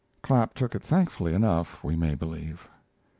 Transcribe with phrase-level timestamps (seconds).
[0.23, 2.67] Clapp took it thankfully enough, we may believe.